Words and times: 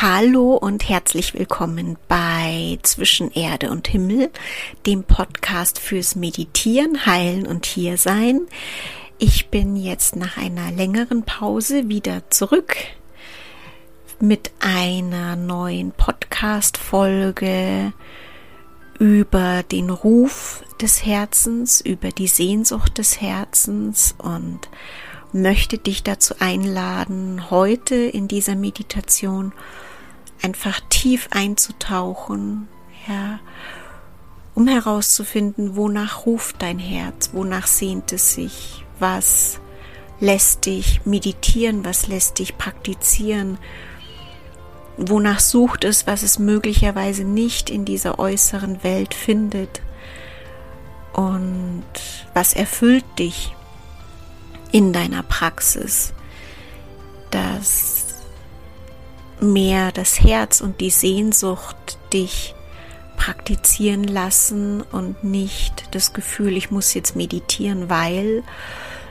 Hallo 0.00 0.56
und 0.56 0.88
herzlich 0.88 1.34
willkommen 1.34 1.96
bei 2.08 2.80
Zwischen 2.82 3.30
Erde 3.30 3.70
und 3.70 3.86
Himmel, 3.86 4.28
dem 4.86 5.04
Podcast 5.04 5.78
fürs 5.78 6.16
Meditieren, 6.16 7.06
Heilen 7.06 7.46
und 7.46 7.64
Hiersein. 7.64 8.40
Ich 9.18 9.50
bin 9.50 9.76
jetzt 9.76 10.16
nach 10.16 10.36
einer 10.36 10.72
längeren 10.72 11.22
Pause 11.22 11.88
wieder 11.88 12.28
zurück 12.28 12.74
mit 14.18 14.50
einer 14.58 15.36
neuen 15.36 15.92
Podcast-Folge 15.92 17.92
über 18.98 19.62
den 19.62 19.90
Ruf 19.90 20.64
des 20.80 21.06
Herzens, 21.06 21.80
über 21.80 22.08
die 22.08 22.26
Sehnsucht 22.26 22.98
des 22.98 23.20
Herzens 23.20 24.16
und 24.18 24.68
möchte 25.34 25.78
dich 25.78 26.02
dazu 26.02 26.34
einladen, 26.38 27.50
heute 27.50 27.96
in 27.96 28.28
dieser 28.28 28.54
Meditation 28.54 29.52
einfach 30.42 30.80
tief 30.88 31.28
einzutauchen, 31.32 32.68
ja, 33.08 33.40
um 34.54 34.68
herauszufinden, 34.68 35.74
wonach 35.74 36.26
ruft 36.26 36.62
dein 36.62 36.78
Herz, 36.78 37.30
wonach 37.32 37.66
sehnt 37.66 38.12
es 38.12 38.34
sich, 38.34 38.84
was 39.00 39.58
lässt 40.20 40.66
dich 40.66 41.04
meditieren, 41.04 41.84
was 41.84 42.06
lässt 42.06 42.38
dich 42.38 42.56
praktizieren, 42.56 43.58
wonach 44.96 45.40
sucht 45.40 45.82
es, 45.84 46.06
was 46.06 46.22
es 46.22 46.38
möglicherweise 46.38 47.24
nicht 47.24 47.68
in 47.68 47.84
dieser 47.84 48.20
äußeren 48.20 48.84
Welt 48.84 49.12
findet 49.12 49.82
und 51.12 51.84
was 52.32 52.52
erfüllt 52.52 53.04
dich 53.18 53.53
in 54.74 54.92
deiner 54.92 55.22
Praxis, 55.22 56.12
dass 57.30 58.06
mehr 59.38 59.92
das 59.92 60.20
Herz 60.20 60.60
und 60.60 60.80
die 60.80 60.90
Sehnsucht 60.90 61.96
dich 62.12 62.56
praktizieren 63.16 64.02
lassen 64.02 64.82
und 64.82 65.22
nicht 65.22 65.94
das 65.94 66.12
Gefühl, 66.12 66.56
ich 66.56 66.72
muss 66.72 66.92
jetzt 66.92 67.14
meditieren, 67.14 67.88
weil, 67.88 68.42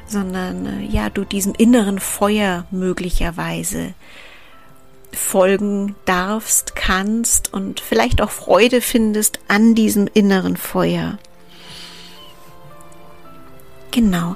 sondern 0.05 0.65
äh, 0.65 0.85
ja, 0.85 1.09
du 1.09 1.23
diesem 1.23 1.53
inneren 1.53 1.99
Feuer 1.99 2.65
möglicherweise 2.69 3.93
folgen 5.13 5.95
darfst, 6.03 6.75
kannst 6.75 7.53
und 7.53 7.79
vielleicht 7.79 8.21
auch 8.21 8.31
Freude 8.31 8.81
findest 8.81 9.39
an 9.47 9.75
diesem 9.75 10.09
inneren 10.13 10.57
Feuer. 10.57 11.19
Genau 13.91 14.35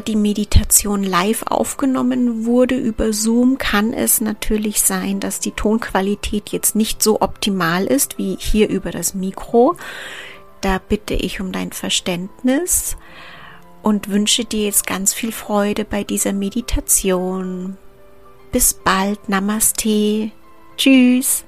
die 0.00 0.16
Meditation 0.16 1.02
live 1.02 1.42
aufgenommen 1.46 2.44
wurde 2.46 2.76
über 2.76 3.12
Zoom, 3.12 3.58
kann 3.58 3.92
es 3.92 4.20
natürlich 4.20 4.82
sein, 4.82 5.20
dass 5.20 5.40
die 5.40 5.52
Tonqualität 5.52 6.50
jetzt 6.50 6.76
nicht 6.76 7.02
so 7.02 7.20
optimal 7.20 7.84
ist 7.84 8.18
wie 8.18 8.36
hier 8.38 8.68
über 8.68 8.90
das 8.90 9.14
Mikro. 9.14 9.76
Da 10.60 10.78
bitte 10.78 11.14
ich 11.14 11.40
um 11.40 11.52
dein 11.52 11.72
Verständnis 11.72 12.96
und 13.82 14.08
wünsche 14.08 14.44
dir 14.44 14.64
jetzt 14.64 14.86
ganz 14.86 15.14
viel 15.14 15.32
Freude 15.32 15.84
bei 15.84 16.04
dieser 16.04 16.32
Meditation. 16.32 17.76
Bis 18.52 18.74
bald, 18.74 19.28
Namaste. 19.28 20.30
Tschüss. 20.76 21.44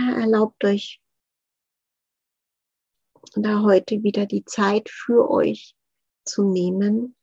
Erlaubt 0.00 0.64
euch 0.64 1.00
da 3.34 3.62
heute 3.62 4.02
wieder 4.02 4.26
die 4.26 4.44
Zeit 4.44 4.88
für 4.88 5.30
euch 5.30 5.74
zu 6.24 6.44
nehmen. 6.44 7.14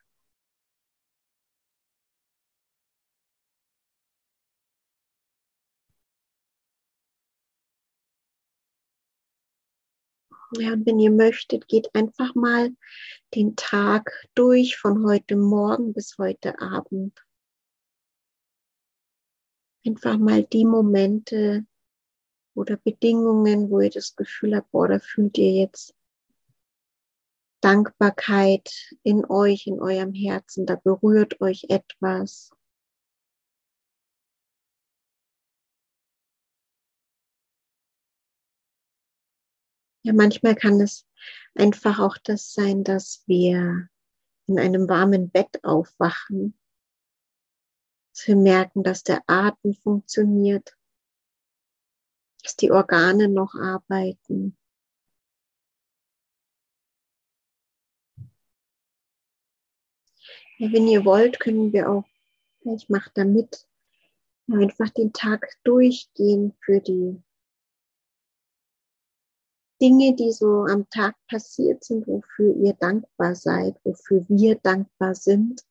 Ja, 10.57 10.73
und 10.73 10.85
wenn 10.85 10.99
ihr 10.99 11.11
möchtet, 11.11 11.67
geht 11.67 11.93
einfach 11.93 12.33
mal 12.35 12.73
den 13.33 13.55
Tag 13.55 14.11
durch 14.35 14.77
von 14.77 15.05
heute 15.05 15.35
Morgen 15.35 15.93
bis 15.93 16.17
heute 16.17 16.59
Abend. 16.61 17.25
Einfach 19.85 20.17
mal 20.17 20.43
die 20.43 20.65
Momente 20.65 21.65
oder 22.55 22.77
Bedingungen, 22.77 23.69
wo 23.69 23.81
ihr 23.81 23.91
das 23.91 24.15
Gefühl 24.15 24.55
habt, 24.55 24.71
boah, 24.71 24.87
da 24.87 24.99
fühlt 24.99 25.37
ihr 25.37 25.51
jetzt 25.51 25.93
Dankbarkeit 27.61 28.95
in 29.03 29.25
euch, 29.25 29.67
in 29.67 29.81
eurem 29.81 30.13
Herzen, 30.13 30.65
da 30.65 30.75
berührt 30.75 31.41
euch 31.41 31.65
etwas. 31.69 32.51
Ja, 40.03 40.13
manchmal 40.13 40.55
kann 40.55 40.79
es 40.79 41.07
einfach 41.55 41.99
auch 41.99 42.17
das 42.19 42.53
sein, 42.53 42.83
dass 42.83 43.23
wir 43.25 43.89
in 44.45 44.59
einem 44.59 44.87
warmen 44.87 45.31
Bett 45.31 45.63
aufwachen, 45.63 46.55
dass 48.13 48.27
wir 48.27 48.35
merken, 48.35 48.83
dass 48.83 49.01
der 49.01 49.23
Atem 49.25 49.73
funktioniert, 49.73 50.77
dass 52.45 52.55
die 52.55 52.71
Organe 52.71 53.27
noch 53.27 53.55
arbeiten. 53.55 54.55
Ja, 60.57 60.71
wenn 60.71 60.87
ihr 60.87 61.03
wollt, 61.03 61.39
können 61.39 61.73
wir 61.73 61.89
auch, 61.89 62.05
ich 62.61 62.87
mache 62.87 63.09
da 63.15 63.25
mit, 63.25 63.67
einfach 64.47 64.89
den 64.91 65.11
Tag 65.11 65.47
durchgehen 65.63 66.53
für 66.63 66.79
die 66.79 67.19
Dinge, 69.81 70.15
die 70.15 70.31
so 70.31 70.65
am 70.65 70.87
Tag 70.89 71.15
passiert 71.27 71.83
sind, 71.83 72.07
wofür 72.07 72.55
ihr 72.55 72.73
dankbar 72.73 73.35
seid, 73.35 73.75
wofür 73.83 74.23
wir 74.29 74.55
dankbar 74.55 75.15
sind. 75.15 75.65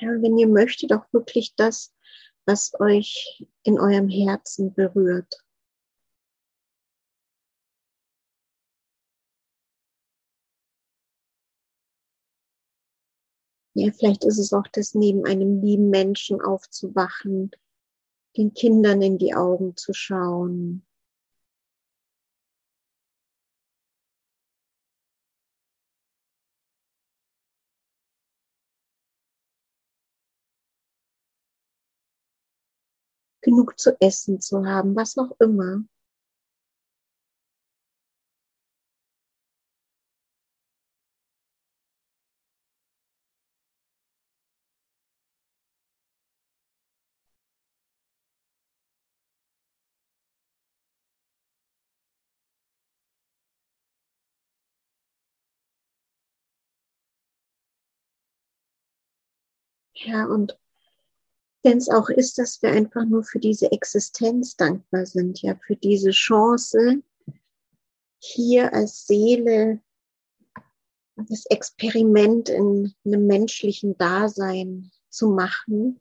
Ja, 0.00 0.08
wenn 0.22 0.38
ihr 0.38 0.48
möchtet, 0.48 0.92
auch 0.92 1.04
wirklich 1.12 1.54
das, 1.56 1.94
was 2.46 2.72
euch 2.80 3.44
in 3.64 3.78
eurem 3.78 4.08
Herzen 4.08 4.72
berührt. 4.72 5.44
Ja, 13.74 13.92
vielleicht 13.92 14.24
ist 14.24 14.38
es 14.38 14.52
auch 14.52 14.66
das, 14.72 14.94
neben 14.94 15.26
einem 15.26 15.60
lieben 15.60 15.90
Menschen 15.90 16.40
aufzuwachen, 16.40 17.50
den 18.36 18.54
Kindern 18.54 19.02
in 19.02 19.18
die 19.18 19.34
Augen 19.34 19.76
zu 19.76 19.92
schauen, 19.92 20.84
genug 33.42 33.78
zu 33.78 33.96
essen 34.00 34.40
zu 34.40 34.64
haben, 34.66 34.96
was 34.96 35.16
auch 35.18 35.32
immer. 35.40 35.82
Ja, 59.94 60.24
und 60.26 60.58
wenn 61.62 61.78
es 61.78 61.88
auch 61.88 62.08
ist, 62.08 62.38
dass 62.38 62.62
wir 62.62 62.70
einfach 62.70 63.04
nur 63.04 63.22
für 63.22 63.38
diese 63.38 63.70
Existenz 63.72 64.56
dankbar 64.56 65.06
sind, 65.06 65.42
ja, 65.42 65.58
für 65.66 65.76
diese 65.76 66.10
Chance, 66.10 67.02
hier 68.18 68.72
als 68.72 69.06
Seele 69.06 69.80
das 71.28 71.44
Experiment 71.46 72.48
in 72.48 72.94
einem 73.04 73.26
menschlichen 73.26 73.96
Dasein 73.98 74.90
zu 75.10 75.28
machen. 75.28 76.00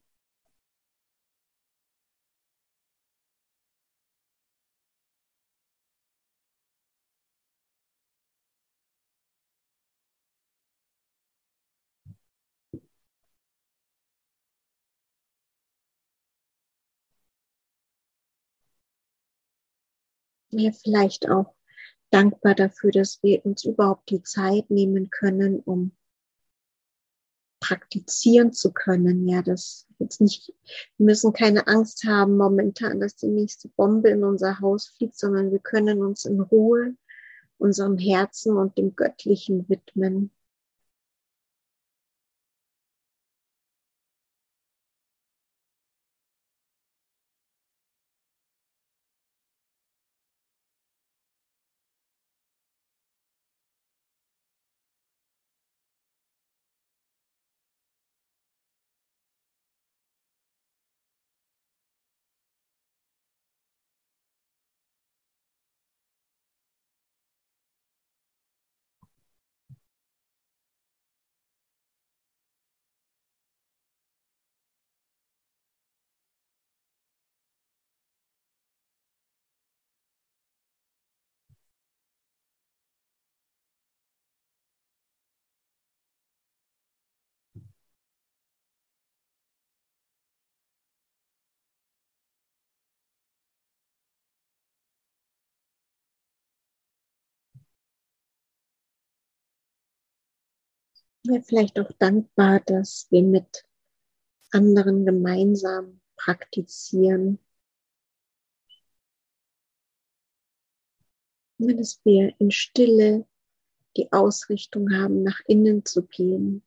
Ja, 20.52 20.72
vielleicht 20.72 21.30
auch 21.30 21.54
dankbar 22.10 22.56
dafür, 22.56 22.92
dass 22.92 23.22
wir 23.22 23.46
uns 23.46 23.64
überhaupt 23.66 24.10
die 24.10 24.24
Zeit 24.24 24.70
nehmen 24.70 25.10
können, 25.10 25.60
um 25.60 25.92
praktizieren 27.60 28.54
zu 28.54 28.72
können. 28.72 29.28
Ja, 29.28 29.42
das 29.42 29.88
jetzt 30.00 30.22
nicht, 30.22 30.54
wir 30.98 31.06
müssen 31.06 31.34
keine 31.34 31.68
Angst 31.68 32.06
haben 32.06 32.38
momentan, 32.38 33.00
dass 33.00 33.16
die 33.16 33.28
nächste 33.28 33.68
Bombe 33.70 34.10
in 34.10 34.24
unser 34.24 34.60
Haus 34.60 34.88
fliegt, 34.88 35.18
sondern 35.18 35.52
wir 35.52 35.60
können 35.60 36.02
uns 36.02 36.26
in 36.26 36.40
Ruhe 36.40 36.96
unserem 37.58 37.98
Herzen 37.98 38.56
und 38.56 38.78
dem 38.78 38.96
Göttlichen 38.96 39.68
widmen. 39.70 40.32
Wir 101.24 101.42
vielleicht 101.44 101.80
auch 101.80 101.92
dankbar, 102.00 102.60
dass 102.62 103.08
wir 103.10 103.24
mit 103.24 103.66
anderen 104.52 105.06
gemeinsam 105.06 106.02
praktizieren. 106.16 107.40
Dass 111.58 112.00
wir 112.06 112.34
in 112.40 112.52
Stille 112.52 113.28
die 113.98 114.12
Ausrichtung 114.12 114.94
haben, 114.94 115.24
nach 115.24 115.40
innen 115.46 115.86
zu 115.86 116.06
gehen. 116.06 116.64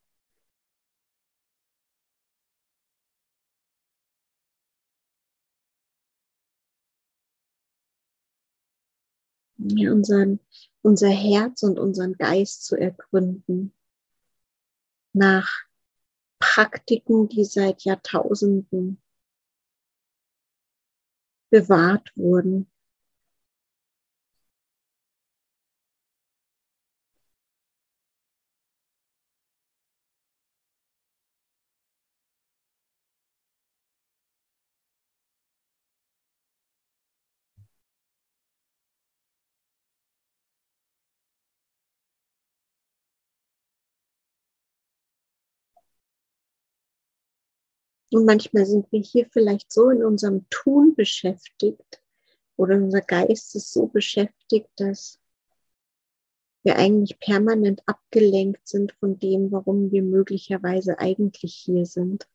Ja, 9.57 9.93
unseren, 9.93 10.41
unser 10.83 11.09
Herz 11.09 11.63
und 11.63 11.79
unseren 11.79 12.15
Geist 12.15 12.65
zu 12.67 12.77
ergründen 12.77 13.73
nach 15.13 15.63
Praktiken, 16.39 17.29
die 17.29 17.45
seit 17.45 17.85
Jahrtausenden 17.85 19.01
bewahrt 21.51 22.11
wurden. 22.17 22.72
Und 48.13 48.27
manchmal 48.27 48.67
sind 48.67 48.93
wir 48.93 49.01
hier 49.01 49.27
vielleicht 49.31 49.73
so 49.73 49.89
in 49.89 50.05
unserem 50.05 50.45
Tun 50.51 50.95
beschäftigt 50.95 52.03
oder 52.57 52.77
unser 52.77 53.01
Geist 53.01 53.57
ist 53.57 53.73
so 53.73 53.87
beschäftigt, 53.87 54.69
dass 54.77 55.19
wir 56.63 56.77
eigentlich 56.77 57.19
permanent 57.19 57.83
abgelenkt 57.87 58.69
sind 58.69 58.93
von 58.93 59.19
dem, 59.19 59.51
warum 59.51 59.91
wir 59.91 60.03
möglicherweise 60.03 60.99
eigentlich 60.99 61.55
hier 61.55 61.87
sind. 61.87 62.29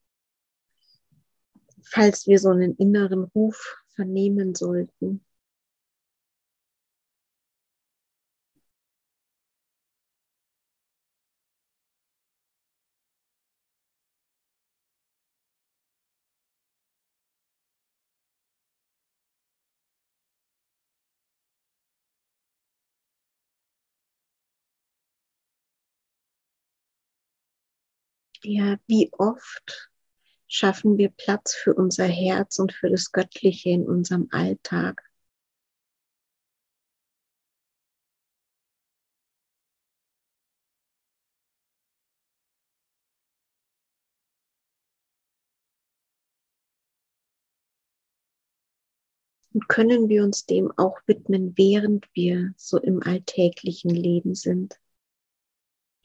Falls 1.83 2.25
wir 2.25 2.39
so 2.39 2.49
einen 2.49 2.75
inneren 2.75 3.23
Ruf 3.23 3.77
vernehmen 3.89 4.55
sollten. 4.55 5.23
Ja, 28.43 28.77
wie 28.87 29.09
oft 29.17 29.89
schaffen 30.47 30.97
wir 30.97 31.09
Platz 31.09 31.55
für 31.55 31.73
unser 31.73 32.05
Herz 32.05 32.59
und 32.59 32.73
für 32.73 32.89
das 32.89 33.11
Göttliche 33.11 33.69
in 33.69 33.87
unserem 33.87 34.27
Alltag. 34.31 35.03
Und 49.57 49.67
können 49.69 50.07
wir 50.07 50.23
uns 50.23 50.45
dem 50.45 50.71
auch 50.77 50.99
widmen, 51.07 51.57
während 51.57 52.07
wir 52.13 52.53
so 52.57 52.77
im 52.77 53.01
alltäglichen 53.01 53.89
Leben 53.89 54.35
sind? 54.35 54.79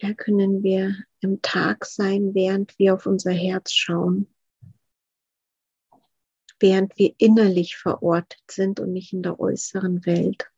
Ja, 0.02 0.14
können 0.14 0.64
wir 0.64 0.96
im 1.20 1.42
Tag 1.42 1.84
sein, 1.84 2.34
während 2.34 2.76
wir 2.76 2.94
auf 2.94 3.06
unser 3.06 3.30
Herz 3.30 3.72
schauen, 3.72 4.26
während 6.58 6.98
wir 6.98 7.14
innerlich 7.18 7.76
verortet 7.76 8.42
sind 8.50 8.80
und 8.80 8.92
nicht 8.92 9.12
in 9.12 9.22
der 9.22 9.38
äußeren 9.38 10.04
Welt. 10.04 10.51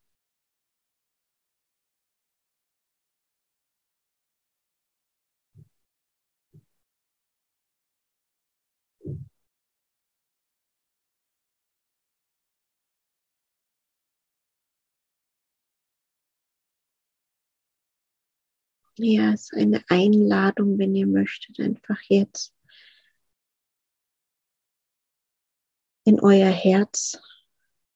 Ja, 18.97 19.33
es 19.33 19.51
ist 19.51 19.53
eine 19.53 19.83
Einladung, 19.89 20.77
wenn 20.77 20.95
ihr 20.95 21.07
möchtet, 21.07 21.59
einfach 21.59 21.99
jetzt 22.07 22.53
in 26.05 26.19
euer 26.21 26.51
Herz 26.51 27.19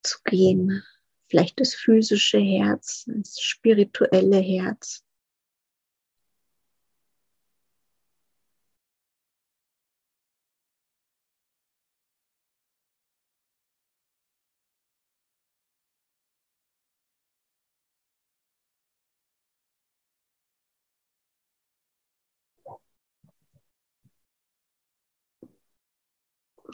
zu 0.04 0.18
gehen. 0.26 0.84
Vielleicht 1.28 1.60
das 1.60 1.76
physische 1.76 2.40
Herz, 2.40 3.06
das 3.08 3.40
spirituelle 3.40 4.40
Herz. 4.40 5.06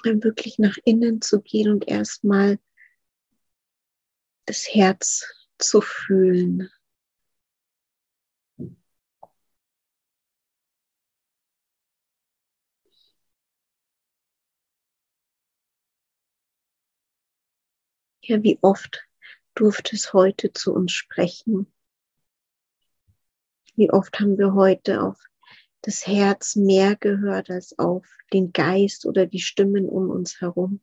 Dann 0.05 0.23
wirklich 0.23 0.59
nach 0.59 0.77
innen 0.85 1.21
zu 1.21 1.41
gehen 1.41 1.71
und 1.71 1.87
erstmal 1.87 2.59
das 4.45 4.67
Herz 4.73 5.25
zu 5.57 5.81
fühlen. 5.81 6.69
Ja, 18.21 18.41
wie 18.41 18.57
oft 18.61 19.07
durfte 19.53 19.95
es 19.95 20.13
heute 20.13 20.51
zu 20.51 20.73
uns 20.73 20.91
sprechen? 20.91 21.71
Wie 23.75 23.91
oft 23.91 24.19
haben 24.19 24.37
wir 24.37 24.53
heute 24.53 25.03
auf 25.03 25.17
das 25.85 26.07
Herz 26.07 26.55
mehr 26.55 26.95
gehört 26.95 27.49
als 27.49 27.77
auf 27.77 28.07
den 28.33 28.51
Geist 28.51 29.05
oder 29.05 29.27
die 29.27 29.39
Stimmen 29.39 29.87
um 29.87 30.09
uns 30.09 30.41
herum? 30.41 30.79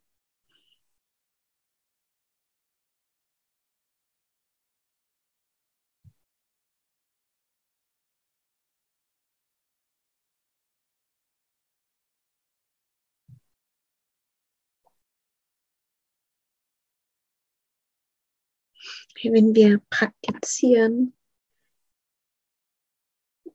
wenn 19.25 19.54
wir 19.54 19.80
praktizieren 19.88 21.14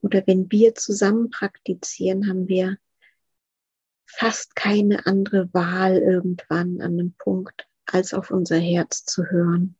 oder 0.02 0.26
wenn 0.26 0.50
wir 0.50 0.74
zusammen 0.74 1.30
praktizieren, 1.30 2.28
haben 2.28 2.48
wir 2.48 2.78
fast 4.06 4.56
keine 4.56 5.06
andere 5.06 5.52
Wahl 5.54 5.98
irgendwann 5.98 6.80
an 6.80 6.92
einem 6.92 7.14
Punkt, 7.14 7.68
als 7.86 8.14
auf 8.14 8.30
unser 8.30 8.58
Herz 8.58 9.04
zu 9.04 9.24
hören. 9.26 9.76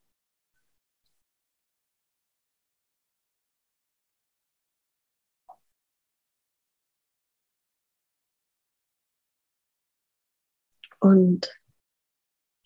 Und 11.01 11.49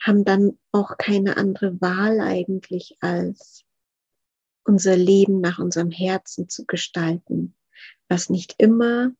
haben 0.03 0.25
dann 0.25 0.59
auch 0.73 0.97
keine 0.99 1.37
andere 1.37 1.81
Wahl 1.81 2.21
eigentlich, 2.21 2.97
als 3.01 3.65
unser 4.65 4.97
Leben 4.97 5.41
nach 5.41 5.59
unserem 5.59 5.91
Herzen 5.91 6.49
zu 6.49 6.67
gestalten, 6.67 7.55
was 8.09 8.31
nicht 8.31 8.55
immer 8.59 9.13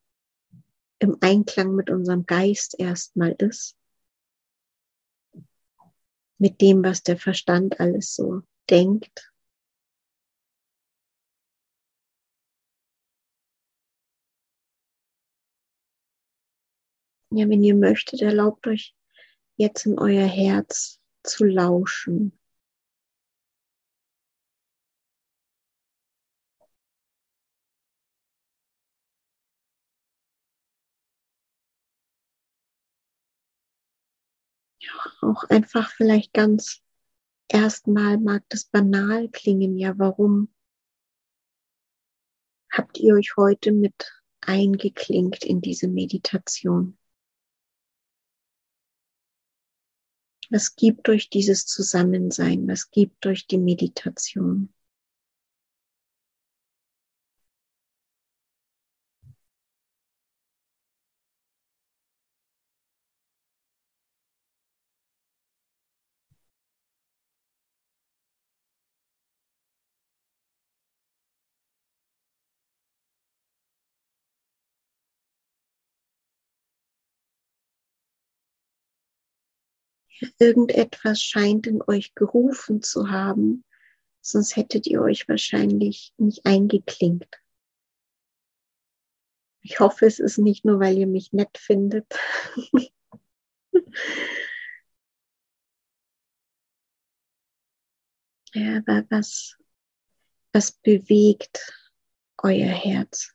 im 0.99 1.17
Einklang 1.21 1.75
mit 1.75 1.91
unserem 1.91 2.27
Geist 2.27 2.79
erstmal 2.79 3.33
ist, 3.33 3.77
mit 6.39 6.61
dem, 6.61 6.85
was 6.85 7.03
der 7.03 7.17
Verstand 7.17 7.81
alles 7.81 8.15
so 8.15 8.43
denkt. 8.71 9.33
Ja, 17.35 17.49
wenn 17.49 17.65
ihr 17.65 17.75
möchtet, 17.75 18.21
erlaubt 18.21 18.67
euch 18.67 18.95
jetzt 19.57 19.87
in 19.87 19.99
euer 19.99 20.27
Herz 20.27 21.01
zu 21.23 21.45
lauschen. 21.45 22.39
Auch 35.23 35.45
einfach 35.45 35.91
vielleicht 35.91 36.33
ganz 36.33 36.83
erstmal 37.49 38.19
mag 38.19 38.43
das 38.49 38.65
banal 38.65 39.29
klingen, 39.29 39.77
ja, 39.77 39.99
warum 39.99 40.53
habt 42.71 42.99
ihr 42.99 43.15
euch 43.15 43.37
heute 43.37 43.73
mit 43.73 44.13
eingeklinkt 44.41 45.45
in 45.45 45.61
diese 45.61 45.89
Meditation? 45.89 46.99
Was 50.51 50.77
gibt 50.77 51.09
durch 51.09 51.31
dieses 51.31 51.65
Zusammensein? 51.67 52.69
Was 52.69 52.91
gibt 52.91 53.25
durch 53.25 53.47
die 53.47 53.59
Meditation? 53.59 54.73
Irgendetwas 80.39 81.21
scheint 81.21 81.67
in 81.67 81.83
euch 81.87 82.15
gerufen 82.15 82.83
zu 82.83 83.11
haben, 83.11 83.65
sonst 84.21 84.57
hättet 84.57 84.87
ihr 84.87 85.03
euch 85.03 85.29
wahrscheinlich 85.29 86.13
nicht 86.17 86.47
eingeklinkt. 86.47 87.41
Ich 89.61 89.81
hoffe, 89.81 90.07
es 90.07 90.19
ist 90.19 90.39
nicht 90.39 90.65
nur, 90.65 90.81
weil 90.81 90.99
ihr 90.99 91.07
mich 91.07 91.33
nett 91.33 91.57
findet. 91.57 92.07
ja, 98.55 98.79
aber 98.79 99.05
was, 99.09 99.57
was 100.53 100.73
bewegt 100.73 101.73
euer 102.39 102.67
Herz? 102.67 103.35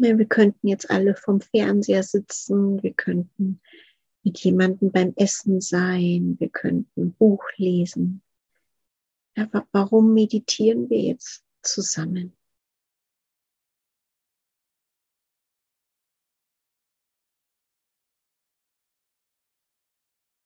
Wir 0.00 0.26
könnten 0.26 0.68
jetzt 0.68 0.90
alle 0.90 1.16
vom 1.16 1.40
Fernseher 1.40 2.04
sitzen, 2.04 2.80
wir 2.82 2.94
könnten 2.94 3.60
mit 4.22 4.38
jemandem 4.38 4.92
beim 4.92 5.12
Essen 5.16 5.60
sein, 5.60 6.36
wir 6.38 6.50
könnten 6.50 7.00
ein 7.00 7.12
Buch 7.14 7.44
lesen. 7.56 8.22
Aber 9.36 9.66
warum 9.72 10.14
meditieren 10.14 10.88
wir 10.88 11.00
jetzt 11.00 11.44
zusammen? 11.62 12.36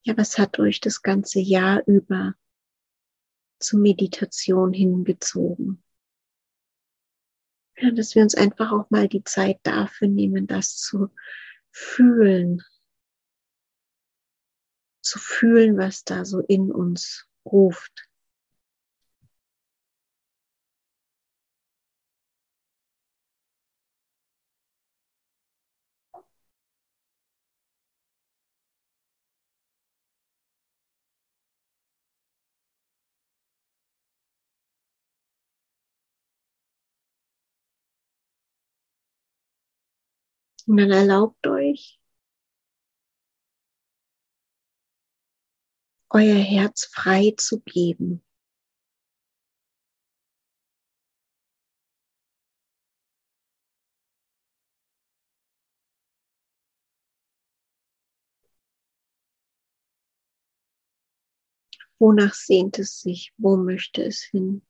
Ja, 0.05 0.17
was 0.17 0.39
hat 0.39 0.59
euch 0.59 0.81
das 0.81 1.03
ganze 1.03 1.41
Jahr 1.41 1.87
über 1.87 2.35
zur 3.61 3.81
Meditation 3.81 4.73
hingezogen? 4.73 5.83
Ja, 7.83 7.91
dass 7.91 8.15
wir 8.15 8.23
uns 8.23 8.37
einfach 8.37 8.71
auch 8.71 8.89
mal 8.91 9.09
die 9.09 9.25
Zeit 9.25 9.59
dafür 9.65 10.07
nehmen, 10.07 10.47
das 10.47 10.77
zu 10.77 11.11
fühlen. 11.73 12.63
Zu 15.01 15.19
fühlen, 15.19 15.77
was 15.77 16.05
da 16.05 16.25
so 16.25 16.39
in 16.39 16.71
uns 16.71 17.27
ruft. 17.45 18.09
Und 40.67 40.77
dann 40.77 40.91
erlaubt 40.91 41.47
euch, 41.47 41.99
euer 46.11 46.37
Herz 46.37 46.85
frei 46.93 47.35
zu 47.37 47.61
geben. 47.61 48.23
Wonach 61.99 62.35
sehnt 62.35 62.79
es 62.81 63.01
sich? 63.01 63.33
Wo 63.39 63.57
möchte 63.57 64.03
es 64.03 64.23
hin? 64.23 64.63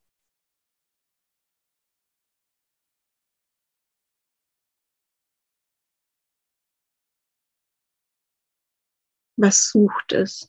Was 9.37 9.69
sucht 9.69 10.13
es? 10.13 10.49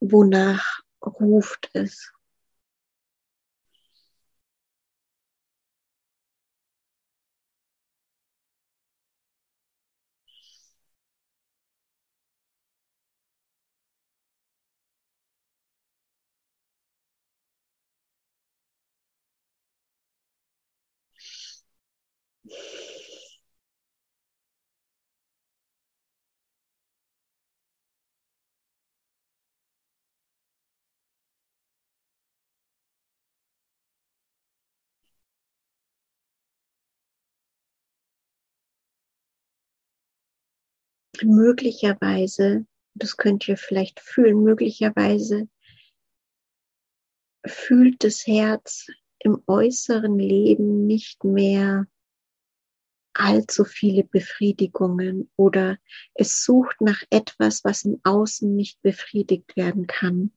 Wonach 0.00 0.80
ruft 1.02 1.70
es? 1.74 2.12
Möglicherweise, 41.24 42.66
das 42.94 43.16
könnt 43.16 43.48
ihr 43.48 43.56
vielleicht 43.56 44.00
fühlen, 44.00 44.42
möglicherweise 44.42 45.48
fühlt 47.46 48.04
das 48.04 48.26
Herz 48.26 48.86
im 49.20 49.42
äußeren 49.46 50.18
Leben 50.18 50.86
nicht 50.86 51.24
mehr 51.24 51.86
allzu 53.14 53.64
viele 53.64 54.04
Befriedigungen 54.04 55.30
oder 55.36 55.78
es 56.14 56.44
sucht 56.44 56.80
nach 56.80 57.02
etwas, 57.10 57.64
was 57.64 57.84
im 57.84 58.00
Außen 58.04 58.54
nicht 58.54 58.80
befriedigt 58.82 59.56
werden 59.56 59.86
kann. 59.86 60.32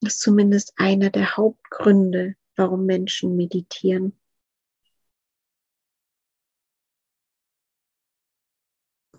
Das 0.00 0.14
ist 0.14 0.20
zumindest 0.20 0.72
einer 0.76 1.10
der 1.10 1.36
Hauptgründe, 1.36 2.34
warum 2.56 2.86
Menschen 2.86 3.36
meditieren. 3.36 4.18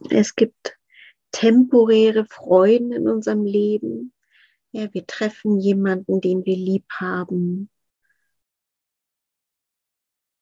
Es 0.09 0.35
gibt 0.35 0.77
temporäre 1.31 2.25
Freuden 2.25 2.91
in 2.91 3.07
unserem 3.07 3.43
Leben. 3.43 4.13
Ja, 4.71 4.93
wir 4.93 5.05
treffen 5.05 5.59
jemanden, 5.59 6.21
den 6.21 6.45
wir 6.45 6.55
lieb 6.55 6.85
haben. 6.91 7.69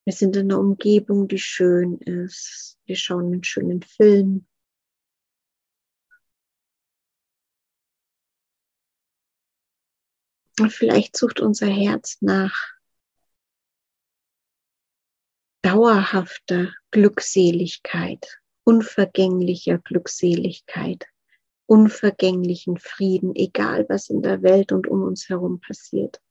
Wir 0.05 0.13
sind 0.13 0.35
in 0.35 0.51
einer 0.51 0.59
Umgebung, 0.59 1.27
die 1.27 1.37
schön 1.39 1.97
ist. 1.99 2.77
Wir 2.85 2.95
schauen 2.95 3.25
einen 3.25 3.43
schönen 3.43 3.81
Film. 3.81 4.47
Und 10.59 10.71
vielleicht 10.71 11.17
sucht 11.17 11.39
unser 11.39 11.67
Herz 11.67 12.17
nach 12.21 12.73
dauerhafter 15.61 16.73
Glückseligkeit 16.91 18.40
unvergänglicher 18.63 19.77
Glückseligkeit, 19.79 21.05
unvergänglichen 21.65 22.77
Frieden, 22.77 23.35
egal 23.35 23.85
was 23.89 24.09
in 24.09 24.21
der 24.21 24.43
Welt 24.43 24.71
und 24.71 24.87
um 24.87 25.03
uns 25.03 25.29
herum 25.29 25.59
passiert. 25.59 26.21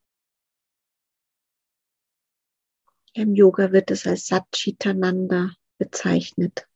Im 3.13 3.35
Yoga 3.35 3.73
wird 3.73 3.91
es 3.91 4.07
als 4.07 4.27
Satchitananda 4.29 5.51
bezeichnet. 5.79 6.69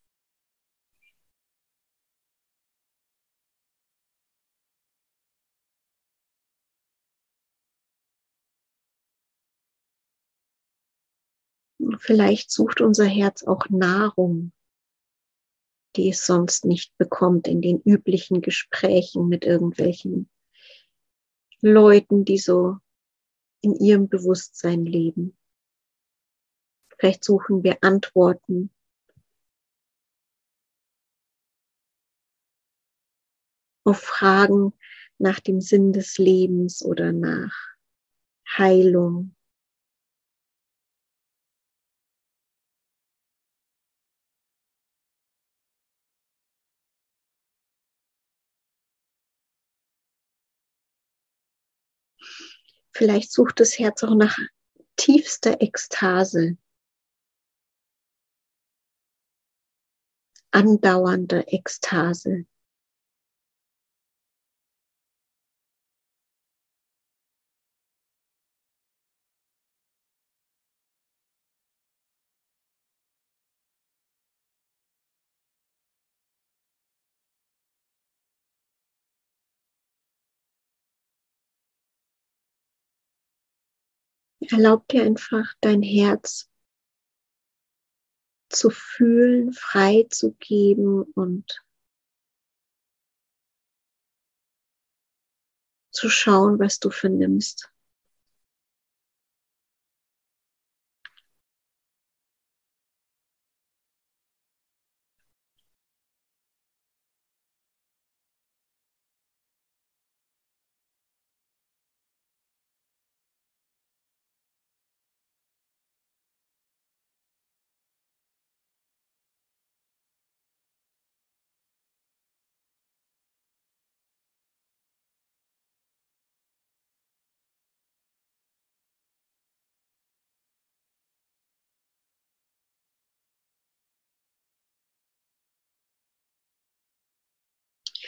Vielleicht 11.98 12.50
sucht 12.50 12.80
unser 12.80 13.04
Herz 13.04 13.44
auch 13.44 13.68
Nahrung 13.68 14.52
die 15.96 16.10
es 16.10 16.26
sonst 16.26 16.64
nicht 16.64 16.96
bekommt 16.98 17.46
in 17.46 17.60
den 17.60 17.80
üblichen 17.80 18.40
Gesprächen 18.40 19.28
mit 19.28 19.44
irgendwelchen 19.44 20.28
Leuten, 21.60 22.24
die 22.24 22.38
so 22.38 22.78
in 23.60 23.74
ihrem 23.74 24.08
Bewusstsein 24.08 24.84
leben. 24.84 25.36
Vielleicht 26.98 27.24
suchen 27.24 27.62
wir 27.64 27.78
Antworten 27.82 28.70
auf 33.84 33.98
Fragen 33.98 34.72
nach 35.18 35.40
dem 35.40 35.60
Sinn 35.60 35.92
des 35.92 36.18
Lebens 36.18 36.84
oder 36.84 37.12
nach 37.12 37.54
Heilung 38.56 39.33
Vielleicht 52.94 53.32
sucht 53.32 53.58
das 53.58 53.78
Herz 53.78 54.04
auch 54.04 54.14
nach 54.14 54.38
tiefster 54.96 55.60
Ekstase, 55.60 56.56
andauernder 60.52 61.52
Ekstase. 61.52 62.46
Erlaub 84.50 84.86
dir 84.88 85.02
einfach 85.04 85.54
dein 85.60 85.82
Herz 85.82 86.50
zu 88.48 88.70
fühlen, 88.70 89.52
frei 89.52 90.06
zu 90.10 90.32
geben 90.34 91.02
und 91.02 91.64
zu 95.90 96.08
schauen, 96.08 96.58
was 96.58 96.78
du 96.80 96.90
vernimmst. 96.90 97.73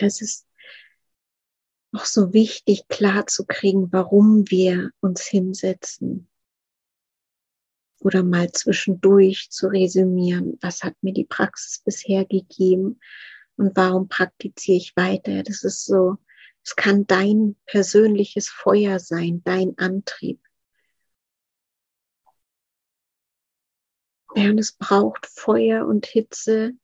Es 0.00 0.20
ist 0.20 0.46
auch 1.92 2.04
so 2.04 2.32
wichtig, 2.32 2.88
klar 2.88 3.26
zu 3.26 3.46
kriegen, 3.46 3.92
warum 3.92 4.50
wir 4.50 4.90
uns 5.00 5.22
hinsetzen. 5.22 6.28
Oder 8.00 8.22
mal 8.22 8.52
zwischendurch 8.52 9.50
zu 9.50 9.68
resümieren, 9.68 10.58
was 10.60 10.82
hat 10.82 10.94
mir 11.00 11.12
die 11.12 11.24
Praxis 11.24 11.78
bisher 11.78 12.24
gegeben 12.24 13.00
und 13.56 13.74
warum 13.76 14.08
praktiziere 14.08 14.76
ich 14.76 14.96
weiter. 14.96 15.42
Das 15.42 15.64
ist 15.64 15.86
so, 15.86 16.18
es 16.62 16.76
kann 16.76 17.06
dein 17.06 17.56
persönliches 17.64 18.48
Feuer 18.48 18.98
sein, 18.98 19.42
dein 19.44 19.78
Antrieb. 19.78 20.40
Ja, 24.34 24.50
und 24.50 24.58
es 24.58 24.72
braucht 24.72 25.24
Feuer 25.24 25.86
und 25.86 26.04
Hitze, 26.04 26.74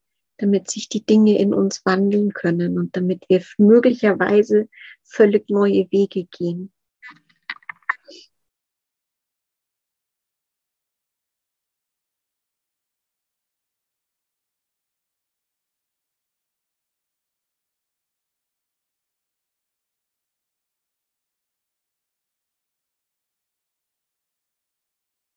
damit 0.43 0.69
sich 0.69 0.89
die 0.89 1.07
Dinge 1.07 1.39
in 1.39 1.55
uns 1.55 1.87
wandeln 1.87 2.33
können 2.33 2.77
und 2.77 2.97
damit 2.97 3.25
wir 3.29 3.45
möglicherweise 3.59 4.69
völlig 5.05 5.49
neue 5.49 5.87
Wege 5.93 6.25
gehen. 6.25 6.73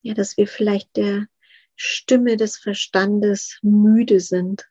Ja, 0.02 0.16
dass 0.16 0.36
wir 0.38 0.48
vielleicht 0.48 0.98
der 0.98 1.28
Stimme 1.76 2.38
des 2.38 2.58
Verstandes 2.58 3.60
müde 3.62 4.20
sind. 4.20 4.68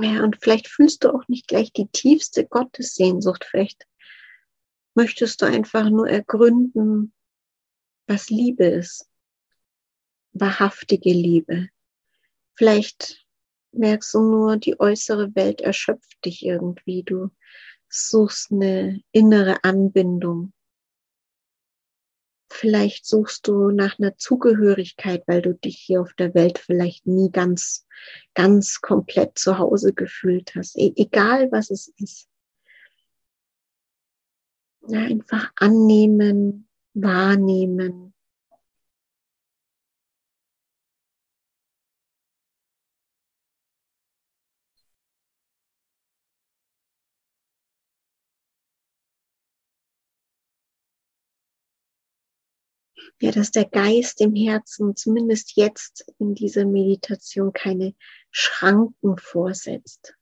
Ja, 0.00 0.22
und 0.22 0.38
vielleicht 0.40 0.68
fühlst 0.68 1.02
du 1.02 1.10
auch 1.10 1.26
nicht 1.28 1.48
gleich 1.48 1.72
die 1.72 1.88
tiefste 1.88 2.46
Gottessehnsucht. 2.46 3.44
Vielleicht 3.44 3.86
möchtest 4.94 5.42
du 5.42 5.46
einfach 5.46 5.90
nur 5.90 6.08
ergründen, 6.08 7.12
was 8.06 8.30
Liebe 8.30 8.64
ist. 8.64 9.08
Wahrhaftige 10.32 11.10
Liebe. 11.10 11.68
Vielleicht 12.54 13.24
merkst 13.72 14.14
du 14.14 14.20
nur, 14.20 14.56
die 14.56 14.78
äußere 14.78 15.34
Welt 15.34 15.60
erschöpft 15.60 16.24
dich 16.24 16.44
irgendwie. 16.44 17.02
Du 17.02 17.30
suchst 17.88 18.52
eine 18.52 19.00
innere 19.12 19.64
Anbindung. 19.64 20.52
Vielleicht 22.60 23.06
suchst 23.06 23.46
du 23.46 23.70
nach 23.70 24.00
einer 24.00 24.16
Zugehörigkeit, 24.16 25.22
weil 25.28 25.42
du 25.42 25.54
dich 25.54 25.78
hier 25.78 26.00
auf 26.00 26.12
der 26.14 26.34
Welt 26.34 26.58
vielleicht 26.58 27.06
nie 27.06 27.30
ganz, 27.30 27.86
ganz 28.34 28.80
komplett 28.80 29.38
zu 29.38 29.58
Hause 29.58 29.94
gefühlt 29.94 30.56
hast. 30.56 30.76
E 30.76 30.92
egal 30.96 31.52
was 31.52 31.70
es 31.70 31.86
ist. 31.98 32.28
Ja, 34.88 35.02
einfach 35.02 35.52
annehmen, 35.54 36.68
wahrnehmen, 36.94 38.12
ja, 53.20 53.32
dass 53.32 53.50
der 53.50 53.64
Geist 53.64 54.20
im 54.20 54.34
Herzen 54.34 54.94
zumindest 54.94 55.56
jetzt 55.56 56.12
in 56.18 56.34
dieser 56.34 56.64
Meditation 56.64 57.52
keine 57.52 57.94
Schranken 58.30 59.18
vorsetzt, 59.18 60.14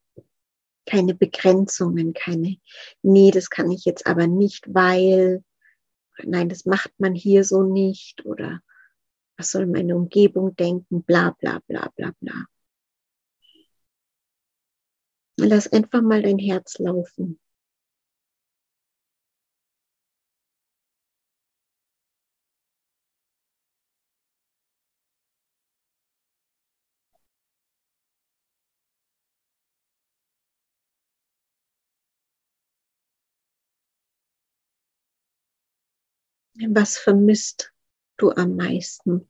keine 0.87 1.15
Begrenzungen, 1.15 2.15
keine, 2.15 2.57
nee, 3.03 3.31
das 3.31 3.51
kann 3.51 3.71
ich 3.71 3.85
jetzt 3.85 4.07
aber 4.07 4.27
nicht, 4.27 4.73
weil, 4.73 5.45
nein, 6.25 6.49
das 6.49 6.65
macht 6.65 6.93
man 6.99 7.15
hier 7.15 7.45
so 7.45 7.63
nicht 7.63 8.25
oder 8.25 8.61
was 9.37 9.51
soll 9.51 9.67
meine 9.67 9.95
Umgebung 9.97 10.57
denken, 10.57 11.03
bla 11.03 11.37
bla 11.39 11.61
bla 11.67 11.91
bla 11.97 12.13
bla. 12.21 12.47
Lass 15.39 15.71
einfach 15.71 16.01
mal 16.01 16.23
dein 16.23 16.39
Herz 16.39 16.79
laufen. 16.79 17.39
Was 36.59 36.97
vermisst 36.97 37.73
du 38.16 38.31
am 38.31 38.57
meisten? 38.57 39.29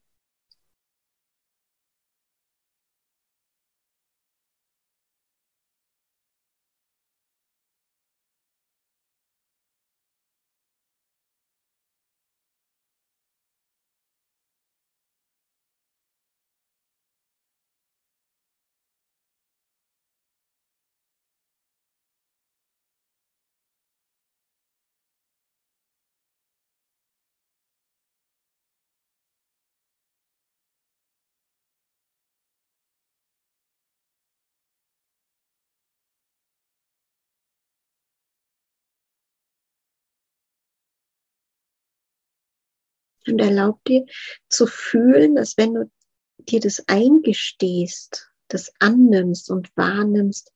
Und 43.27 43.39
erlaub 43.39 43.83
dir 43.83 44.05
zu 44.49 44.67
fühlen, 44.67 45.35
dass 45.35 45.57
wenn 45.57 45.73
du 45.73 45.91
dir 46.39 46.59
das 46.59 46.87
eingestehst, 46.87 48.31
das 48.47 48.71
annimmst 48.79 49.49
und 49.51 49.75
wahrnimmst, 49.75 50.53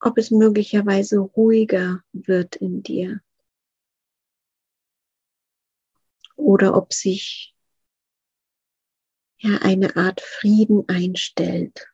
ob 0.00 0.18
es 0.18 0.30
möglicherweise 0.30 1.18
ruhiger 1.18 2.02
wird 2.12 2.56
in 2.56 2.82
dir. 2.82 3.20
Oder 6.36 6.76
ob 6.76 6.92
sich 6.92 7.54
ja 9.38 9.58
eine 9.62 9.96
Art 9.96 10.20
Frieden 10.20 10.88
einstellt. 10.88 11.93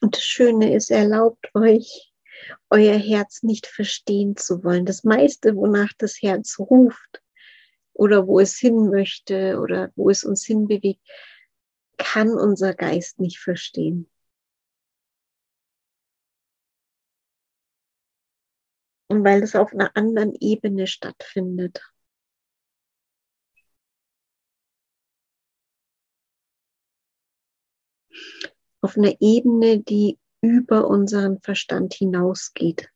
Und 0.00 0.16
das 0.16 0.24
Schöne 0.24 0.74
ist, 0.74 0.90
erlaubt 0.90 1.50
euch, 1.54 2.12
euer 2.70 2.96
Herz 2.96 3.42
nicht 3.42 3.66
verstehen 3.66 4.36
zu 4.36 4.62
wollen. 4.62 4.86
Das 4.86 5.04
meiste, 5.04 5.56
wonach 5.56 5.92
das 5.98 6.20
Herz 6.20 6.58
ruft 6.58 7.22
oder 7.92 8.26
wo 8.26 8.40
es 8.40 8.56
hin 8.56 8.90
möchte 8.90 9.58
oder 9.58 9.90
wo 9.96 10.10
es 10.10 10.24
uns 10.24 10.44
hinbewegt, 10.44 11.00
kann 11.96 12.30
unser 12.30 12.74
Geist 12.74 13.18
nicht 13.20 13.38
verstehen. 13.38 14.10
Und 19.08 19.24
weil 19.24 19.42
es 19.42 19.54
auf 19.54 19.72
einer 19.72 19.96
anderen 19.96 20.34
Ebene 20.34 20.86
stattfindet. 20.86 21.80
Auf 28.86 28.96
einer 28.96 29.16
Ebene, 29.20 29.80
die 29.80 30.16
über 30.42 30.86
unseren 30.86 31.40
Verstand 31.40 31.92
hinausgeht. 31.92 32.88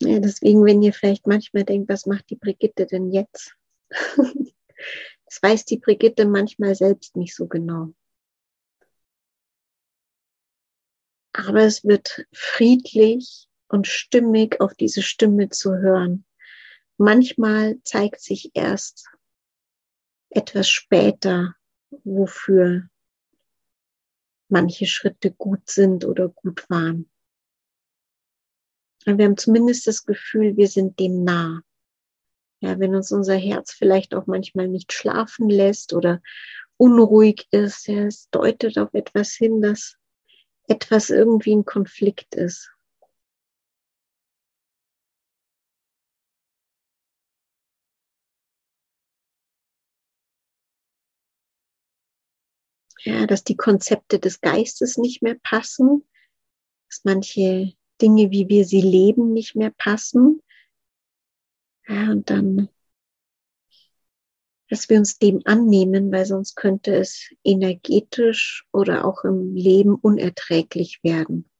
Ja, 0.00 0.20
deswegen, 0.20 0.64
wenn 0.64 0.80
ihr 0.80 0.94
vielleicht 0.94 1.26
manchmal 1.26 1.64
denkt, 1.64 1.90
was 1.90 2.06
macht 2.06 2.30
die 2.30 2.36
Brigitte 2.36 2.86
denn 2.86 3.12
jetzt? 3.12 3.54
das 3.90 5.42
weiß 5.42 5.66
die 5.66 5.76
Brigitte 5.76 6.24
manchmal 6.24 6.74
selbst 6.74 7.14
nicht 7.14 7.36
so 7.36 7.46
genau. 7.46 7.92
Aber 11.34 11.60
es 11.60 11.84
wird 11.84 12.24
friedlich 12.32 13.50
und 13.72 13.86
stimmig 13.86 14.60
auf 14.60 14.74
diese 14.74 15.02
Stimme 15.02 15.48
zu 15.48 15.74
hören. 15.78 16.24
Manchmal 16.98 17.80
zeigt 17.84 18.20
sich 18.20 18.50
erst 18.54 19.08
etwas 20.28 20.68
später, 20.68 21.56
wofür 22.04 22.88
manche 24.48 24.86
Schritte 24.86 25.32
gut 25.32 25.70
sind 25.70 26.04
oder 26.04 26.28
gut 26.28 26.68
waren. 26.68 27.10
Wir 29.06 29.24
haben 29.24 29.38
zumindest 29.38 29.86
das 29.86 30.04
Gefühl, 30.04 30.56
wir 30.56 30.68
sind 30.68 31.00
dem 31.00 31.24
nah. 31.24 31.62
Ja, 32.60 32.78
wenn 32.78 32.94
uns 32.94 33.10
unser 33.10 33.36
Herz 33.36 33.72
vielleicht 33.72 34.14
auch 34.14 34.26
manchmal 34.26 34.68
nicht 34.68 34.92
schlafen 34.92 35.48
lässt 35.48 35.94
oder 35.94 36.22
unruhig 36.76 37.48
ist, 37.50 37.88
ja, 37.88 38.04
es 38.04 38.28
deutet 38.30 38.78
auf 38.78 38.92
etwas 38.92 39.32
hin, 39.32 39.62
dass 39.62 39.96
etwas 40.68 41.10
irgendwie 41.10 41.56
ein 41.56 41.64
Konflikt 41.64 42.34
ist. 42.34 42.71
Ja, 53.04 53.26
dass 53.26 53.42
die 53.42 53.56
Konzepte 53.56 54.18
des 54.20 54.40
Geistes 54.40 54.96
nicht 54.96 55.22
mehr 55.22 55.36
passen, 55.42 56.06
dass 56.88 57.00
manche 57.04 57.72
Dinge, 58.00 58.30
wie 58.30 58.48
wir 58.48 58.64
sie 58.64 58.80
leben, 58.80 59.32
nicht 59.32 59.56
mehr 59.56 59.70
passen. 59.70 60.40
Ja, 61.88 62.10
und 62.10 62.30
dann, 62.30 62.68
dass 64.68 64.88
wir 64.88 64.98
uns 64.98 65.18
dem 65.18 65.40
annehmen, 65.44 66.12
weil 66.12 66.26
sonst 66.26 66.54
könnte 66.54 66.94
es 66.94 67.28
energetisch 67.42 68.66
oder 68.72 69.04
auch 69.04 69.24
im 69.24 69.54
Leben 69.54 69.96
unerträglich 69.96 71.00
werden. 71.02 71.51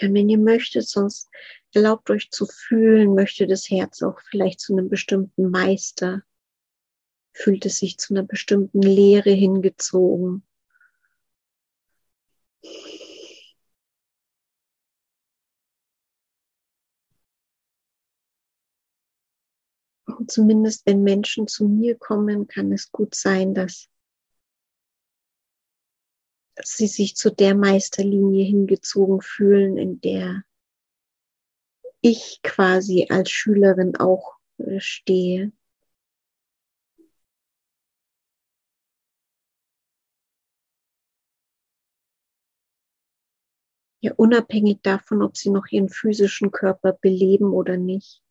Ja, 0.00 0.12
wenn 0.12 0.28
ihr 0.28 0.38
möchtet, 0.38 0.88
sonst 0.88 1.28
erlaubt 1.74 2.08
euch 2.10 2.30
zu 2.30 2.46
fühlen, 2.46 3.14
möchte 3.14 3.46
das 3.48 3.68
Herz 3.68 4.02
auch 4.02 4.20
vielleicht 4.30 4.60
zu 4.60 4.72
einem 4.72 4.88
bestimmten 4.88 5.50
Meister, 5.50 6.22
fühlt 7.32 7.66
es 7.66 7.78
sich 7.78 7.98
zu 7.98 8.14
einer 8.14 8.22
bestimmten 8.22 8.80
Lehre 8.80 9.30
hingezogen. 9.30 10.44
Und 20.06 20.30
zumindest 20.30 20.86
wenn 20.86 21.02
Menschen 21.02 21.48
zu 21.48 21.66
mir 21.66 21.96
kommen, 21.96 22.46
kann 22.46 22.72
es 22.72 22.92
gut 22.92 23.14
sein, 23.14 23.52
dass 23.52 23.88
sie 26.64 26.86
sich 26.86 27.16
zu 27.16 27.30
der 27.30 27.54
Meisterlinie 27.54 28.44
hingezogen 28.44 29.20
fühlen, 29.20 29.76
in 29.76 30.00
der 30.00 30.44
ich 32.00 32.40
quasi 32.42 33.06
als 33.10 33.30
Schülerin 33.30 33.96
auch 33.96 34.36
äh, 34.58 34.80
stehe. 34.80 35.52
Ja, 44.00 44.12
unabhängig 44.14 44.78
davon, 44.82 45.22
ob 45.22 45.36
sie 45.36 45.50
noch 45.50 45.66
ihren 45.70 45.88
physischen 45.88 46.52
Körper 46.52 46.92
beleben 46.92 47.52
oder 47.52 47.76
nicht. 47.76 48.22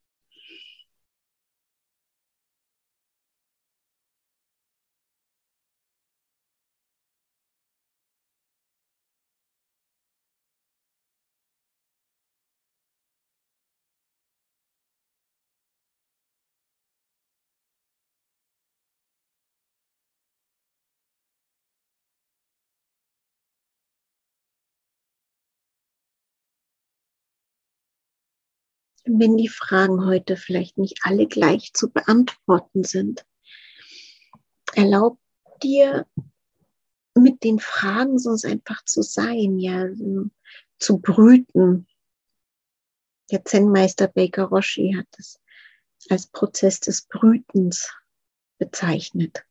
Wenn 29.07 29.37
die 29.37 29.47
Fragen 29.47 30.05
heute 30.05 30.37
vielleicht 30.37 30.77
nicht 30.77 30.99
alle 31.03 31.27
gleich 31.27 31.73
zu 31.73 31.89
beantworten 31.89 32.83
sind, 32.83 33.25
erlaub 34.73 35.19
dir 35.63 36.05
mit 37.15 37.43
den 37.43 37.59
Fragen 37.59 38.19
sonst 38.19 38.45
einfach 38.45 38.83
zu 38.85 39.01
sein, 39.01 39.59
ja, 39.59 39.87
zu 40.79 40.99
brüten. 40.99 41.87
Der 43.31 43.43
Zen-Meister 43.43 44.07
Baker 44.07 44.45
Roshi 44.45 44.95
hat 44.97 45.07
es 45.17 45.39
als 46.09 46.27
Prozess 46.27 46.79
des 46.79 47.03
Brütens 47.03 47.91
bezeichnet. 48.59 49.43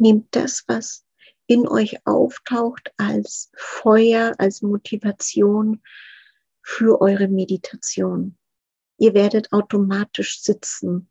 Nehmt 0.00 0.34
das, 0.34 0.64
was 0.66 1.04
in 1.46 1.68
euch 1.68 2.06
auftaucht, 2.06 2.92
als 2.96 3.50
Feuer, 3.54 4.34
als 4.38 4.62
Motivation 4.62 5.82
für 6.62 7.00
eure 7.00 7.28
Meditation. 7.28 8.36
Ihr 8.98 9.14
werdet 9.14 9.52
automatisch 9.52 10.42
sitzen, 10.42 11.10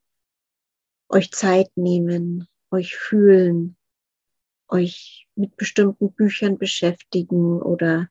euch 1.10 1.32
Zeit 1.32 1.72
nehmen, 1.76 2.48
euch 2.72 2.96
fühlen, 2.96 3.76
euch 4.68 5.28
mit 5.36 5.58
bestimmten 5.58 6.14
Büchern 6.14 6.58
beschäftigen 6.58 7.62
oder 7.62 8.10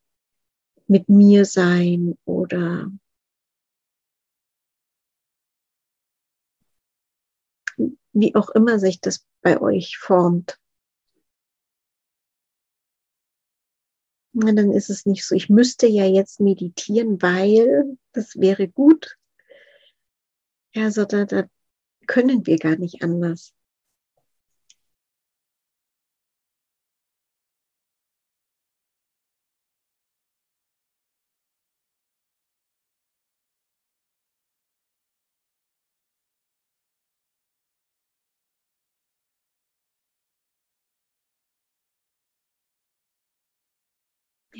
mit 0.87 1.09
mir 1.09 1.45
sein 1.45 2.19
oder 2.25 2.91
wie 8.13 8.35
auch 8.35 8.51
immer 8.51 8.79
sich 8.79 9.01
das 9.01 9.25
bei 9.43 9.61
euch 9.61 9.97
formt. 9.99 10.59
Dann 14.41 14.73
ist 14.73 14.91
es 14.91 15.05
nicht 15.05 15.25
so, 15.25 15.35
ich 15.35 15.49
müsste 15.49 15.87
ja 15.87 16.07
jetzt 16.07 16.41
meditieren, 16.41 17.21
weil 17.21 17.97
das 18.13 18.37
wäre 18.37 18.69
gut. 18.69 19.17
Ja, 20.75 20.91
so 20.91 21.05
da, 21.05 21.25
da 21.25 21.45
können 22.07 22.47
wir 22.47 22.59
gar 22.59 22.77
nicht 22.77 23.03
anders. 23.03 23.53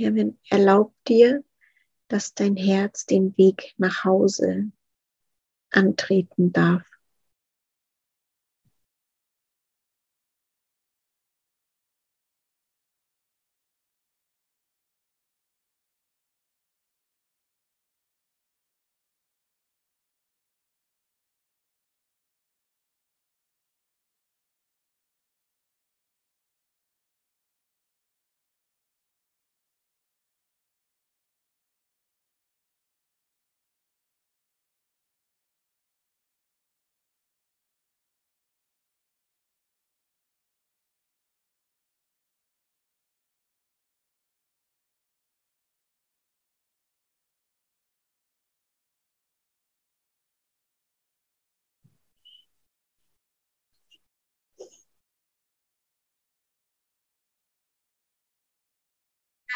Wenn, 0.01 0.39
erlaub 0.49 0.95
dir, 1.07 1.45
dass 2.09 2.35
dein 2.35 2.57
Herz 2.57 3.07
den 3.07 3.37
Weg 3.37 3.75
nach 3.77 4.05
Hause 4.05 4.71
antreten 5.71 6.53
darf. 6.53 6.88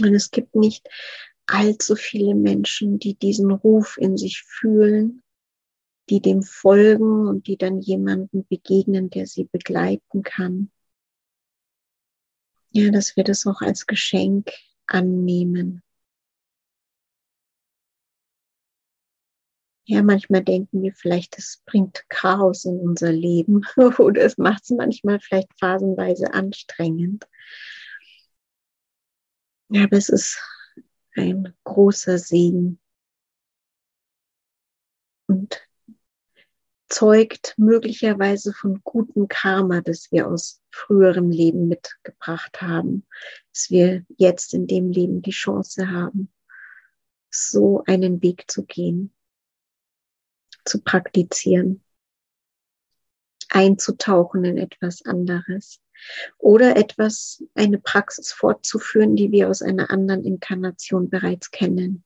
Und 0.00 0.14
es 0.14 0.30
gibt 0.30 0.54
nicht 0.54 0.88
allzu 1.46 1.96
viele 1.96 2.34
Menschen, 2.34 2.98
die 2.98 3.14
diesen 3.14 3.50
Ruf 3.50 3.96
in 3.98 4.16
sich 4.16 4.42
fühlen, 4.42 5.22
die 6.08 6.20
dem 6.20 6.42
folgen 6.42 7.26
und 7.28 7.46
die 7.46 7.56
dann 7.56 7.80
jemanden 7.80 8.46
begegnen, 8.46 9.10
der 9.10 9.26
sie 9.26 9.44
begleiten 9.44 10.22
kann. 10.22 10.70
Ja, 12.72 12.90
dass 12.90 13.16
wir 13.16 13.24
das 13.24 13.46
auch 13.46 13.60
als 13.60 13.86
Geschenk 13.86 14.50
annehmen. 14.86 15.82
Ja, 19.86 20.04
manchmal 20.04 20.44
denken 20.44 20.84
wir 20.84 20.94
vielleicht, 20.94 21.36
das 21.36 21.62
bringt 21.66 22.04
Chaos 22.08 22.64
in 22.64 22.78
unser 22.78 23.10
Leben 23.10 23.66
oder 23.98 24.22
es 24.22 24.38
macht 24.38 24.62
es 24.62 24.70
manchmal 24.70 25.18
vielleicht 25.18 25.48
phasenweise 25.58 26.32
anstrengend. 26.32 27.26
Ja, 29.72 29.84
aber 29.84 29.98
es 29.98 30.08
ist 30.08 30.40
ein 31.14 31.54
großer 31.62 32.18
Segen. 32.18 32.80
Und 35.28 35.60
zeugt 36.88 37.54
möglicherweise 37.56 38.52
von 38.52 38.80
gutem 38.82 39.28
Karma, 39.28 39.80
das 39.80 40.10
wir 40.10 40.26
aus 40.26 40.60
früherem 40.72 41.30
Leben 41.30 41.68
mitgebracht 41.68 42.60
haben, 42.60 43.06
dass 43.52 43.70
wir 43.70 44.04
jetzt 44.16 44.54
in 44.54 44.66
dem 44.66 44.90
Leben 44.90 45.22
die 45.22 45.30
Chance 45.30 45.88
haben, 45.88 46.32
so 47.30 47.84
einen 47.86 48.20
Weg 48.22 48.50
zu 48.50 48.64
gehen, 48.64 49.14
zu 50.64 50.82
praktizieren, 50.82 51.84
einzutauchen 53.50 54.44
in 54.44 54.58
etwas 54.58 55.04
anderes 55.04 55.80
oder 56.38 56.76
etwas, 56.76 57.44
eine 57.54 57.78
Praxis 57.78 58.32
fortzuführen, 58.32 59.16
die 59.16 59.30
wir 59.32 59.48
aus 59.48 59.62
einer 59.62 59.90
anderen 59.90 60.24
Inkarnation 60.24 61.10
bereits 61.10 61.50
kennen. 61.50 62.04